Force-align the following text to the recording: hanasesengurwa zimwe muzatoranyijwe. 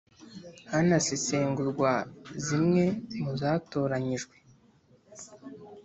hanasesengurwa 0.71 1.91
zimwe 2.45 2.83
muzatoranyijwe. 3.23 4.35